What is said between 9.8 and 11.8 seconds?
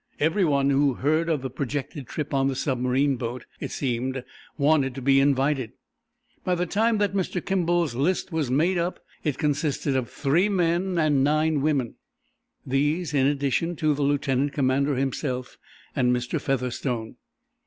of three men and nine